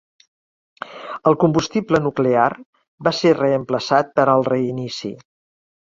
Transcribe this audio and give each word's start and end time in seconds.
El 1.31 1.37
combustible 1.43 2.01
nuclear 2.07 2.47
va 3.09 3.15
ser 3.19 3.37
reemplaçat 3.41 4.11
per 4.19 4.27
al 4.37 4.47
reinici. 4.53 5.13